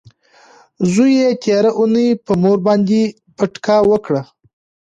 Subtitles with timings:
[0.91, 3.01] زوی یې تیره اونۍ په مور باندې
[3.37, 4.21] پټکه وکړه.